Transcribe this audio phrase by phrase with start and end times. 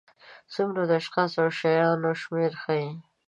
[0.53, 2.89] څومره د اشخاصو او شیانو شمېر ښيي.